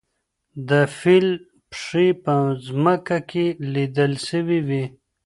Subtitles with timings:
[0.69, 1.27] د فیل
[1.69, 4.83] پښې په ځمکه کې لیدل سوي وې.